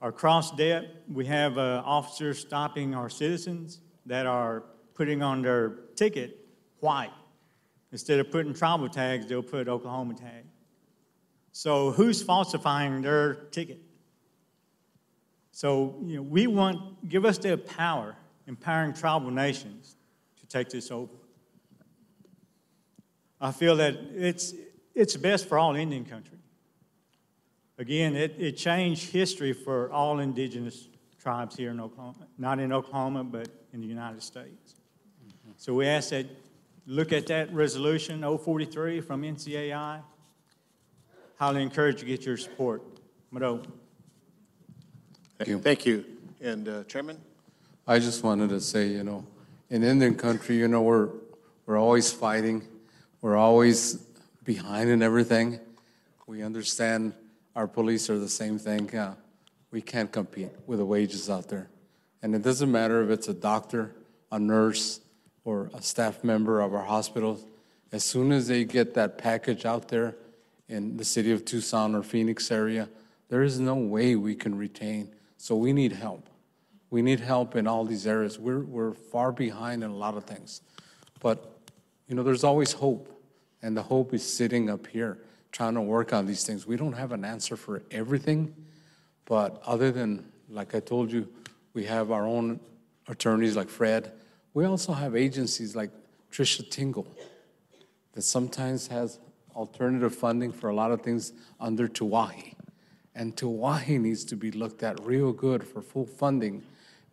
Our 0.00 0.12
cross 0.12 0.50
debt, 0.54 1.02
we 1.12 1.26
have 1.26 1.58
uh, 1.58 1.82
officers 1.84 2.38
stopping 2.38 2.94
our 2.94 3.10
citizens 3.10 3.80
that 4.06 4.26
are 4.26 4.64
putting 4.94 5.22
on 5.22 5.42
their 5.42 5.70
ticket 5.96 6.46
white. 6.80 7.12
Instead 7.92 8.18
of 8.20 8.30
putting 8.30 8.52
tribal 8.54 8.88
tags, 8.88 9.26
they'll 9.26 9.42
put 9.42 9.68
Oklahoma 9.68 10.14
tag. 10.14 10.44
So 11.52 11.92
who's 11.92 12.22
falsifying 12.22 13.02
their 13.02 13.34
ticket? 13.34 13.80
So 15.52 16.00
you 16.04 16.16
know, 16.16 16.22
we 16.22 16.48
want 16.48 17.08
give 17.08 17.24
us 17.24 17.38
the 17.38 17.56
power, 17.56 18.16
empowering 18.48 18.92
tribal 18.92 19.30
nations 19.30 19.96
to 20.40 20.46
take 20.46 20.68
this 20.68 20.90
over. 20.90 21.12
I 23.40 23.52
feel 23.52 23.76
that 23.76 23.94
it's 24.14 24.52
it's 24.94 25.16
best 25.16 25.48
for 25.48 25.58
all 25.58 25.76
Indian 25.76 26.04
country. 26.04 26.38
Again, 27.78 28.16
it, 28.16 28.34
it 28.38 28.56
changed 28.56 29.10
history 29.10 29.52
for 29.52 29.90
all 29.92 30.18
indigenous 30.20 30.88
tribes 31.20 31.56
here 31.56 31.70
in 31.70 31.80
Oklahoma, 31.80 32.26
not 32.38 32.58
in 32.60 32.72
Oklahoma, 32.72 33.24
but 33.24 33.48
in 33.74 33.80
the 33.80 33.86
United 33.86 34.22
States. 34.22 34.76
So 35.56 35.74
we 35.74 35.86
ask 35.86 36.10
that 36.10 36.26
look 36.86 37.12
at 37.12 37.26
that 37.26 37.52
resolution 37.52 38.22
043 38.22 39.00
from 39.00 39.22
NCAI. 39.22 40.00
Highly 41.36 41.62
encourage 41.62 41.96
you 41.96 42.00
to 42.00 42.06
get 42.06 42.24
your 42.24 42.36
support. 42.36 42.82
Mado. 43.32 43.62
Thank 45.38 45.48
you. 45.48 45.58
Thank 45.58 45.86
you. 45.86 46.04
And 46.40 46.68
uh, 46.68 46.84
Chairman? 46.84 47.20
I 47.86 47.98
just 47.98 48.22
wanted 48.22 48.50
to 48.50 48.60
say, 48.60 48.86
you 48.86 49.02
know, 49.02 49.26
in 49.70 49.82
Indian 49.82 50.14
country, 50.14 50.56
you 50.56 50.68
know, 50.68 50.82
we're, 50.82 51.08
we're 51.66 51.78
always 51.78 52.12
fighting. 52.12 52.62
We're 53.20 53.36
always 53.36 53.94
behind 54.44 54.88
in 54.88 55.02
everything. 55.02 55.58
We 56.26 56.42
understand 56.42 57.12
our 57.56 57.66
police 57.66 58.08
are 58.08 58.18
the 58.18 58.28
same 58.28 58.58
thing. 58.58 58.94
Uh, 58.96 59.14
we 59.72 59.82
can't 59.82 60.12
compete 60.12 60.50
with 60.66 60.78
the 60.78 60.86
wages 60.86 61.28
out 61.28 61.48
there. 61.48 61.68
And 62.24 62.34
it 62.34 62.40
doesn't 62.40 62.72
matter 62.72 63.04
if 63.04 63.10
it's 63.10 63.28
a 63.28 63.34
doctor, 63.34 63.94
a 64.32 64.38
nurse, 64.38 65.00
or 65.44 65.70
a 65.74 65.82
staff 65.82 66.24
member 66.24 66.62
of 66.62 66.72
our 66.74 66.84
hospitals. 66.84 67.44
As 67.92 68.02
soon 68.02 68.32
as 68.32 68.48
they 68.48 68.64
get 68.64 68.94
that 68.94 69.18
package 69.18 69.66
out 69.66 69.88
there 69.88 70.16
in 70.66 70.96
the 70.96 71.04
city 71.04 71.32
of 71.32 71.44
Tucson 71.44 71.94
or 71.94 72.02
Phoenix 72.02 72.50
area, 72.50 72.88
there 73.28 73.42
is 73.42 73.60
no 73.60 73.74
way 73.74 74.16
we 74.16 74.34
can 74.34 74.56
retain. 74.56 75.10
So 75.36 75.54
we 75.54 75.74
need 75.74 75.92
help. 75.92 76.30
We 76.88 77.02
need 77.02 77.20
help 77.20 77.56
in 77.56 77.66
all 77.66 77.84
these 77.84 78.06
areas. 78.06 78.38
We're, 78.38 78.62
we're 78.62 78.94
far 78.94 79.30
behind 79.30 79.84
in 79.84 79.90
a 79.90 79.94
lot 79.94 80.16
of 80.16 80.24
things. 80.24 80.62
But, 81.20 81.46
you 82.08 82.14
know, 82.14 82.22
there's 82.22 82.42
always 82.42 82.72
hope. 82.72 83.06
And 83.60 83.76
the 83.76 83.82
hope 83.82 84.14
is 84.14 84.22
sitting 84.24 84.70
up 84.70 84.86
here 84.86 85.18
trying 85.52 85.74
to 85.74 85.82
work 85.82 86.14
on 86.14 86.24
these 86.24 86.42
things. 86.42 86.66
We 86.66 86.78
don't 86.78 86.94
have 86.94 87.12
an 87.12 87.22
answer 87.22 87.54
for 87.54 87.82
everything, 87.90 88.54
but 89.26 89.60
other 89.66 89.92
than, 89.92 90.24
like 90.48 90.74
I 90.74 90.80
told 90.80 91.12
you, 91.12 91.28
we 91.74 91.84
have 91.84 92.10
our 92.10 92.24
own 92.26 92.60
attorneys 93.08 93.56
like 93.56 93.68
Fred. 93.68 94.12
We 94.54 94.64
also 94.64 94.92
have 94.92 95.14
agencies 95.14 95.76
like 95.76 95.90
Trisha 96.32 96.68
Tingle 96.70 97.06
that 98.12 98.22
sometimes 98.22 98.86
has 98.86 99.18
alternative 99.54 100.14
funding 100.14 100.52
for 100.52 100.70
a 100.70 100.74
lot 100.74 100.92
of 100.92 101.02
things 101.02 101.32
under 101.60 101.88
Tuahi. 101.88 102.54
And 103.14 103.36
Tuahi 103.36 104.00
needs 104.00 104.24
to 104.26 104.36
be 104.36 104.50
looked 104.50 104.82
at 104.82 105.04
real 105.04 105.32
good 105.32 105.64
for 105.64 105.82
full 105.82 106.06
funding 106.06 106.62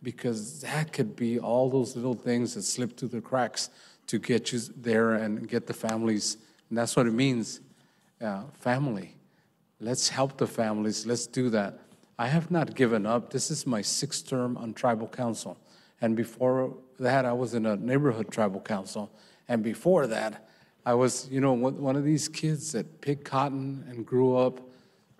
because 0.02 0.60
that 0.62 0.92
could 0.92 1.14
be 1.14 1.38
all 1.38 1.70
those 1.70 1.94
little 1.94 2.14
things 2.14 2.54
that 2.54 2.62
slip 2.62 2.96
through 2.96 3.08
the 3.08 3.20
cracks 3.20 3.70
to 4.08 4.18
get 4.18 4.52
you 4.52 4.60
there 4.76 5.14
and 5.14 5.48
get 5.48 5.66
the 5.66 5.74
families. 5.74 6.38
And 6.68 6.78
that's 6.78 6.96
what 6.96 7.06
it 7.06 7.12
means 7.12 7.60
uh, 8.20 8.42
family. 8.60 9.14
Let's 9.80 10.08
help 10.08 10.36
the 10.36 10.46
families. 10.46 11.06
Let's 11.06 11.26
do 11.26 11.50
that. 11.50 11.78
I 12.22 12.28
have 12.28 12.52
not 12.52 12.76
given 12.76 13.04
up. 13.04 13.32
This 13.32 13.50
is 13.50 13.66
my 13.66 13.82
sixth 13.82 14.28
term 14.28 14.56
on 14.56 14.74
tribal 14.74 15.08
council. 15.08 15.58
And 16.00 16.14
before 16.14 16.72
that, 17.00 17.24
I 17.24 17.32
was 17.32 17.52
in 17.52 17.66
a 17.66 17.74
neighborhood 17.74 18.30
tribal 18.30 18.60
council. 18.60 19.12
And 19.48 19.64
before 19.64 20.06
that, 20.06 20.48
I 20.86 20.94
was, 20.94 21.28
you 21.32 21.40
know, 21.40 21.52
one 21.52 21.96
of 21.96 22.04
these 22.04 22.28
kids 22.28 22.70
that 22.72 23.00
picked 23.00 23.24
cotton 23.24 23.84
and 23.88 24.06
grew 24.06 24.36
up 24.36 24.60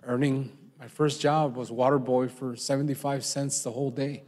earning. 0.03 0.57
My 0.79 0.87
first 0.87 1.19
job 1.19 1.57
was 1.57 1.73
water 1.73 1.99
boy 1.99 2.29
for 2.29 2.55
75 2.55 3.25
cents 3.25 3.63
the 3.63 3.71
whole 3.71 3.91
day. 3.91 4.23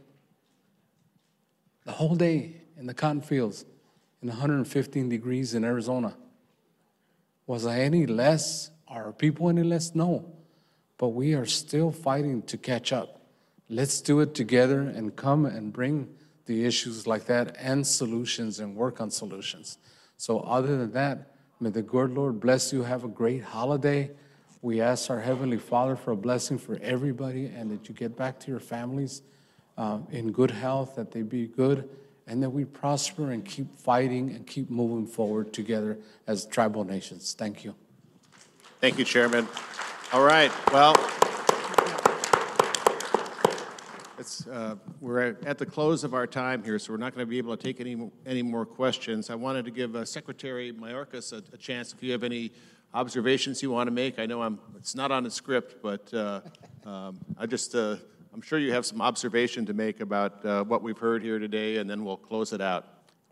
The 1.86 1.92
whole 1.92 2.14
day 2.14 2.60
in 2.76 2.84
the 2.84 2.92
cotton 2.92 3.22
fields 3.22 3.64
in 4.20 4.28
115 4.28 5.08
degrees 5.08 5.54
in 5.54 5.64
Arizona. 5.64 6.14
Was 7.46 7.64
I 7.64 7.80
any 7.80 8.04
less? 8.04 8.70
Are 8.86 9.14
people 9.14 9.48
any 9.48 9.62
less? 9.62 9.94
No. 9.94 10.35
But 10.98 11.08
we 11.08 11.34
are 11.34 11.46
still 11.46 11.90
fighting 11.90 12.42
to 12.42 12.56
catch 12.56 12.92
up. 12.92 13.20
Let's 13.68 14.00
do 14.00 14.20
it 14.20 14.34
together 14.34 14.80
and 14.80 15.14
come 15.14 15.44
and 15.44 15.72
bring 15.72 16.08
the 16.46 16.64
issues 16.64 17.06
like 17.06 17.26
that 17.26 17.56
and 17.58 17.86
solutions 17.86 18.60
and 18.60 18.76
work 18.76 19.00
on 19.00 19.10
solutions. 19.10 19.78
So, 20.16 20.40
other 20.40 20.78
than 20.78 20.92
that, 20.92 21.32
may 21.60 21.70
the 21.70 21.82
good 21.82 22.12
Lord 22.12 22.40
bless 22.40 22.72
you. 22.72 22.82
Have 22.82 23.04
a 23.04 23.08
great 23.08 23.42
holiday. 23.42 24.10
We 24.62 24.80
ask 24.80 25.10
our 25.10 25.20
Heavenly 25.20 25.58
Father 25.58 25.96
for 25.96 26.12
a 26.12 26.16
blessing 26.16 26.58
for 26.58 26.78
everybody 26.80 27.46
and 27.46 27.70
that 27.70 27.88
you 27.88 27.94
get 27.94 28.16
back 28.16 28.40
to 28.40 28.50
your 28.50 28.60
families 28.60 29.22
uh, 29.76 29.98
in 30.10 30.32
good 30.32 30.50
health, 30.50 30.96
that 30.96 31.10
they 31.10 31.22
be 31.22 31.46
good, 31.46 31.88
and 32.26 32.42
that 32.42 32.50
we 32.50 32.64
prosper 32.64 33.30
and 33.30 33.44
keep 33.44 33.76
fighting 33.78 34.30
and 34.30 34.46
keep 34.46 34.70
moving 34.70 35.06
forward 35.06 35.52
together 35.52 35.98
as 36.26 36.46
tribal 36.46 36.84
nations. 36.84 37.34
Thank 37.38 37.64
you. 37.64 37.74
Thank 38.80 38.98
you, 38.98 39.04
Chairman. 39.04 39.46
All 40.12 40.22
right, 40.22 40.52
well, 40.72 40.94
it's, 44.18 44.46
uh, 44.46 44.76
we're 45.00 45.36
at- 45.44 45.58
the 45.58 45.66
close 45.66 46.04
of 46.04 46.14
our 46.14 46.28
time 46.28 46.62
here, 46.62 46.78
so 46.78 46.92
we're 46.92 46.96
not 46.96 47.12
going 47.12 47.26
to 47.26 47.28
be 47.28 47.38
able 47.38 47.56
to 47.56 47.62
take 47.62 47.80
any, 47.80 48.10
any 48.24 48.42
more 48.42 48.64
questions. 48.64 49.30
I 49.30 49.34
wanted 49.34 49.64
to 49.64 49.72
give 49.72 49.96
uh, 49.96 50.04
Secretary 50.04 50.72
Mayorkas 50.72 51.32
a, 51.32 51.42
a 51.52 51.56
chance, 51.56 51.92
if 51.92 52.04
you 52.04 52.12
have 52.12 52.22
any 52.22 52.52
observations 52.94 53.62
you 53.64 53.72
want 53.72 53.88
to 53.88 53.90
make. 53.90 54.20
I 54.20 54.26
know 54.26 54.42
I'm, 54.42 54.60
it's 54.76 54.94
not 54.94 55.10
on 55.10 55.24
the 55.24 55.30
script, 55.30 55.82
but 55.82 56.14
uh, 56.14 56.40
um, 56.86 57.18
I 57.36 57.46
just, 57.46 57.74
uh, 57.74 57.96
I'm 58.32 58.40
sure 58.40 58.60
you 58.60 58.72
have 58.72 58.86
some 58.86 59.02
observation 59.02 59.66
to 59.66 59.74
make 59.74 60.00
about 60.00 60.44
uh, 60.46 60.62
what 60.62 60.84
we've 60.84 60.98
heard 60.98 61.22
here 61.22 61.40
today, 61.40 61.78
and 61.78 61.90
then 61.90 62.04
we'll 62.04 62.16
close 62.16 62.52
it 62.52 62.60
out. 62.60 62.86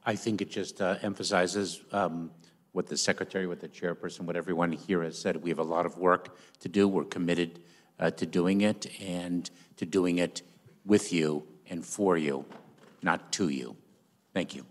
I 0.05 0.17
think 0.17 0.43
it 0.43 0.51
just 0.51 0.81
uh, 0.81 0.97
emphasizes 1.03 1.83
um, 1.93 2.33
what 2.75 2.89
the 2.89 2.97
secretary, 2.97 3.47
what 3.47 3.61
the 3.61 3.69
chairperson, 3.69 4.23
what 4.23 4.35
everyone 4.35 4.73
here 4.73 5.05
has 5.05 5.17
said. 5.17 5.37
We 5.37 5.49
have 5.51 5.61
a 5.61 5.65
lot 5.65 5.87
of 5.87 5.97
work 5.97 6.37
to 6.59 6.69
do. 6.69 6.89
We're 6.89 7.05
committed 7.05 7.61
uh, 8.01 8.11
to 8.11 8.27
doing 8.27 8.63
it 8.63 8.87
and 9.01 9.49
to 9.77 9.87
doing 9.87 10.19
it 10.19 10.43
with 10.85 11.13
you 11.13 11.47
and 11.71 11.87
for 11.87 12.19
you, 12.19 12.45
not 13.01 13.31
to 13.35 13.49
you. 13.49 13.77
Thank 14.35 14.57
you. 14.57 14.67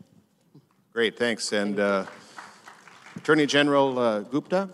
Great, 0.91 1.17
thanks. 1.17 1.53
And 1.53 1.79
uh, 1.79 2.05
Attorney 3.15 3.45
General 3.45 3.97
uh, 3.97 4.19
Gupta? 4.19 4.69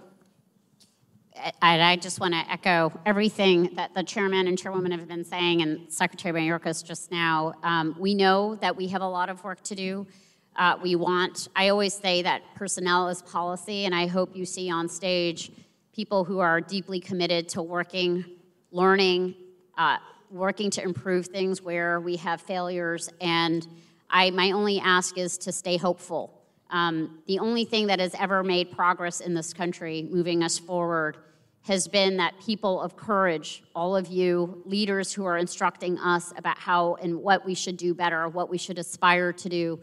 And 1.62 1.82
I 1.84 1.98
just 1.98 2.20
want 2.20 2.34
to 2.34 2.52
echo 2.52 2.92
everything 3.06 3.76
that 3.76 3.94
the 3.94 4.04
chairman 4.04 4.48
and 4.48 4.58
chairwoman 4.58 4.92
have 4.92 5.08
been 5.08 5.24
saying, 5.24 5.62
and 5.62 5.94
Secretary 5.94 6.34
Mayorkas 6.42 6.84
just 6.84 7.12
now. 7.12 7.54
Um, 7.62 7.96
we 8.00 8.16
know 8.16 8.56
that 8.56 8.76
we 8.76 8.88
have 8.88 9.04
a 9.04 9.08
lot 9.08 9.30
of 9.30 9.44
work 9.44 9.62
to 9.66 9.76
do. 9.76 10.08
Uh, 10.56 10.78
we 10.82 10.96
want, 10.96 11.48
I 11.56 11.70
always 11.70 11.94
say 11.94 12.22
that 12.24 12.42
personnel 12.56 13.08
is 13.08 13.22
policy, 13.22 13.86
and 13.86 13.96
I 13.96 14.08
hope 14.08 14.36
you 14.36 14.46
see 14.46 14.70
on 14.70 14.90
stage 14.90 15.52
people 15.94 16.24
who 16.24 16.40
are 16.40 16.62
deeply 16.62 17.00
committed 17.00 17.50
to 17.50 17.62
working, 17.62 18.26
learning, 18.72 19.36
uh, 19.78 19.98
working 20.32 20.70
to 20.72 20.82
improve 20.82 21.28
things 21.28 21.62
where 21.62 22.00
we 22.00 22.16
have 22.16 22.40
failures. 22.42 23.10
And 23.20 23.68
I, 24.10 24.30
my 24.32 24.52
only 24.52 24.80
ask 24.80 25.18
is 25.18 25.38
to 25.40 25.52
stay 25.52 25.78
hopeful. 25.78 26.42
Um, 26.70 27.20
the 27.28 27.40
only 27.40 27.66
thing 27.66 27.88
that 27.88 28.00
has 28.00 28.14
ever 28.16 28.44
made 28.44 28.72
progress 28.72 29.22
in 29.22 29.34
this 29.34 29.54
country, 29.54 30.08
moving 30.10 30.44
us 30.44 30.60
forward, 30.60 31.18
has 31.64 31.88
been 31.88 32.18
that 32.18 32.34
people 32.40 32.80
of 32.82 32.96
courage, 32.96 33.64
all 33.76 33.96
of 33.96 34.08
you 34.08 34.62
leaders 34.66 35.12
who 35.12 35.26
are 35.26 35.38
instructing 35.38 35.98
us 36.00 36.34
about 36.38 36.58
how 36.58 36.96
and 36.96 37.18
what 37.18 37.46
we 37.46 37.54
should 37.54 37.78
do 37.78 37.94
better, 37.94 38.28
what 38.30 38.50
we 38.50 38.58
should 38.58 38.80
aspire 38.80 39.34
to 39.34 39.50
do, 39.50 39.80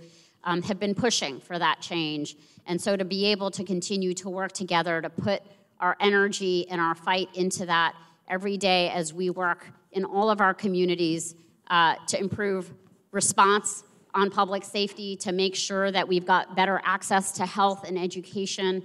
um, 0.47 0.63
have 0.63 0.81
been 0.81 0.95
pushing 0.95 1.41
for 1.41 1.59
that 1.59 1.81
change. 1.81 2.37
And 2.67 2.81
so 2.81 2.97
to 2.97 3.05
be 3.05 3.27
able 3.27 3.51
to 3.51 3.65
continue 3.65 4.15
to 4.15 4.31
work 4.31 4.53
together 4.53 5.03
to 5.03 5.11
put 5.11 5.43
our 5.81 5.97
energy 6.01 6.67
and 6.71 6.81
our 6.81 6.95
fight 6.95 7.29
into 7.35 7.67
that 7.67 7.95
every 8.29 8.57
day 8.57 8.89
as 8.91 9.13
we 9.13 9.29
work 9.29 9.67
in 9.93 10.05
all 10.05 10.31
of 10.31 10.41
our 10.41 10.55
communities 10.55 11.35
uh, 11.69 11.97
to 12.07 12.19
improve 12.19 12.73
response 13.13 13.85
on 14.15 14.31
public 14.31 14.65
safety, 14.65 15.17
to 15.17 15.33
make 15.33 15.55
sure 15.55 15.91
that 15.91 16.09
we've 16.09 16.25
got 16.25 16.57
better 16.57 16.81
access 16.85 17.33
to 17.33 17.45
health 17.45 17.85
and 17.87 17.99
education, 17.99 18.83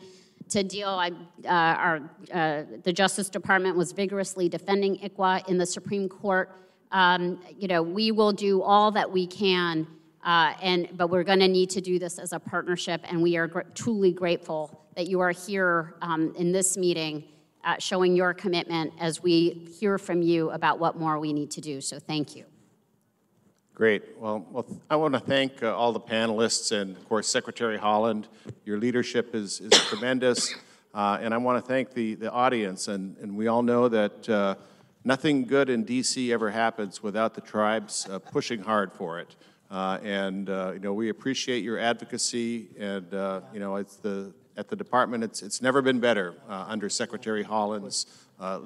to 0.50 0.63
deal. 0.63 0.89
I, 0.89 1.12
uh, 1.46 1.48
our, 1.48 2.12
uh, 2.34 2.63
the 2.84 2.91
Justice 2.91 3.30
Department 3.30 3.77
was 3.77 3.94
vigorously 3.94 4.50
defending 4.50 4.98
ICWA 4.98 5.48
in 5.48 5.58
the 5.58 5.65
Supreme 5.65 6.10
Court. 6.10 6.51
Um, 6.91 7.39
you 7.58 7.70
know, 7.70 7.82
we 7.82 8.12
will 8.12 8.34
do 8.34 8.62
all 8.62 8.91
that 8.91 9.10
we 9.10 9.25
can, 9.25 9.88
uh, 10.24 10.54
and 10.62 10.90
but 10.98 11.10
we're 11.10 11.24
going 11.24 11.40
to 11.40 11.48
need 11.48 11.70
to 11.72 11.82
do 11.82 12.00
this 12.00 12.20
as 12.20 12.34
a 12.34 12.40
partnership. 12.40 13.01
And 13.06 13.22
we 13.22 13.38
are 13.38 13.48
gr- 13.48 13.62
truly 13.74 14.12
grateful 14.12 14.86
that 14.96 15.07
you 15.07 15.20
are 15.20 15.31
here 15.31 15.96
um, 16.01 16.34
in 16.38 16.51
this 16.51 16.77
meeting, 16.77 17.24
uh, 17.64 17.77
showing 17.79 18.16
your 18.16 18.34
commitment 18.34 18.94
as 19.00 19.24
we 19.24 19.72
hear 19.79 19.98
from 19.98 20.22
you 20.22 20.51
about 20.51 20.79
what 20.79 20.98
more 20.98 21.20
we 21.20 21.34
need 21.34 21.51
to 21.51 21.62
do. 21.62 21.81
So, 21.81 22.00
thank 22.00 22.36
you. 22.36 22.46
Great. 23.74 24.03
Well, 24.20 24.46
well 24.51 24.66
I 24.90 24.96
want 24.96 25.14
to 25.16 25.20
thank 25.20 25.64
uh, 25.64 25.75
all 25.75 25.92
the 25.92 26.00
panelists 26.00 26.72
and, 26.72 26.96
of 26.96 27.07
course, 27.07 27.27
Secretary 27.27 27.77
Haaland. 27.77 28.25
Your 28.66 28.77
leadership 28.77 29.34
is, 29.34 29.60
is 29.60 29.72
tremendous. 29.88 30.53
Uh, 30.94 31.18
and 31.22 31.34
I 31.34 31.38
want 31.38 31.64
to 31.64 31.68
thank 31.68 31.94
the, 31.94 32.16
the 32.16 32.29
audience. 32.31 32.88
And, 32.90 33.16
and 33.18 33.36
we 33.36 33.48
all 33.48 33.64
know 33.64 33.88
that 33.88 34.29
uh, 34.29 34.55
nothing 35.03 35.46
good 35.46 35.70
in 35.70 35.84
D.C. 35.84 36.34
ever 36.34 36.51
happens 36.51 37.01
without 37.01 37.34
the 37.34 37.42
tribes 37.42 38.07
uh, 38.10 38.20
pushing 38.20 38.62
hard 38.62 38.92
for 38.94 39.20
it. 39.20 39.36
Uh, 39.72 39.98
and, 40.03 40.50
uh, 40.50 40.74
you 40.74 40.79
know, 40.81 40.92
we 40.92 41.07
appreciate 41.07 41.64
your 41.64 41.79
advocacy. 41.79 42.68
And, 42.77 43.14
uh, 43.14 43.40
you 43.53 43.62
know, 43.62 43.77
it's 43.77 43.96
the, 43.96 44.34
at 44.57 44.68
the 44.68 44.75
department, 44.75 45.24
it's, 45.24 45.42
it's 45.42 45.62
never 45.62 45.81
been 45.81 46.01
better 46.01 46.36
under 46.50 46.90
Secretary 46.90 47.42
Haaland's 47.42 48.05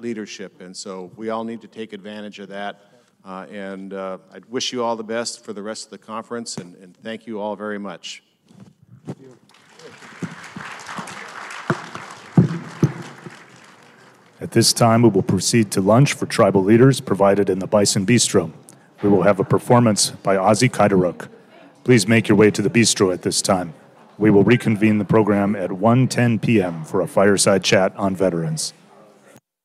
leadership. 0.00 0.60
And 0.60 0.76
so 0.76 1.12
we 1.14 1.30
all 1.30 1.44
need 1.44 1.60
to 1.60 1.68
take 1.68 1.92
advantage 1.92 2.40
of 2.40 2.48
that. 2.48 2.80
And 3.24 3.94
I 3.94 4.18
wish 4.48 4.72
you 4.72 4.82
all 4.82 4.96
the 4.96 5.04
best 5.04 5.44
for 5.44 5.52
the 5.52 5.62
rest 5.62 5.84
of 5.84 5.90
the 5.90 5.98
conference, 5.98 6.56
and, 6.56 6.74
and 6.76 6.96
thank 6.96 7.24
you 7.26 7.40
all 7.40 7.54
very 7.54 7.78
much. 7.78 8.24
At 14.40 14.50
this 14.50 14.72
time, 14.72 15.02
we 15.02 15.08
will 15.08 15.22
proceed 15.22 15.70
to 15.70 15.80
lunch 15.80 16.14
for 16.14 16.26
tribal 16.26 16.64
leaders 16.64 17.00
provided 17.00 17.48
in 17.48 17.60
the 17.60 17.66
Bison 17.66 18.04
Bistro. 18.04 18.52
We 19.02 19.08
will 19.08 19.22
have 19.22 19.38
a 19.38 19.44
performance 19.44 20.10
by 20.10 20.36
Ozzy 20.36 20.70
Kaidaruk. 20.70 21.28
Please 21.84 22.08
make 22.08 22.28
your 22.28 22.36
way 22.36 22.50
to 22.50 22.62
the 22.62 22.70
bistro 22.70 23.12
at 23.12 23.22
this 23.22 23.42
time. 23.42 23.74
We 24.18 24.30
will 24.30 24.44
reconvene 24.44 24.98
the 24.98 25.04
program 25.04 25.54
at 25.54 25.70
1:10 25.70 26.40
p.m. 26.40 26.84
for 26.84 27.02
a 27.02 27.06
fireside 27.06 27.62
chat 27.62 27.94
on 27.96 28.16
veterans. 28.16 28.72